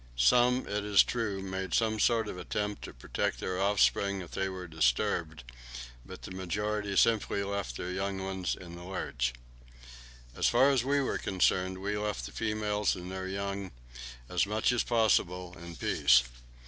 [0.15, 4.49] Some, it is true, made a sort of attempt to protect their offspring if they
[4.49, 5.43] were disturbed,
[6.03, 9.31] but the majority simply left their young ones in the lurch.
[10.35, 13.69] As far as we were concerned, we left the females and their young
[14.27, 16.23] as much as possible in peace.